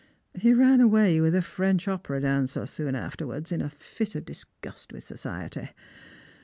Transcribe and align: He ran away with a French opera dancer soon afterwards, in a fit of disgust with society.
He 0.33 0.51
ran 0.51 0.81
away 0.81 1.21
with 1.21 1.35
a 1.35 1.43
French 1.43 1.87
opera 1.87 2.21
dancer 2.21 2.65
soon 2.65 2.95
afterwards, 2.95 3.51
in 3.51 3.61
a 3.61 3.69
fit 3.69 4.15
of 4.15 4.25
disgust 4.25 4.91
with 4.91 5.03
society. 5.03 5.69